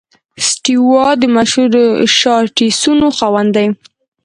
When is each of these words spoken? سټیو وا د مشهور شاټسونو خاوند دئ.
سټیو 0.47 0.81
وا 0.91 1.07
د 1.21 1.23
مشهور 1.35 1.71
شاټسونو 2.17 3.05
خاوند 3.17 3.49
دئ. 3.55 3.67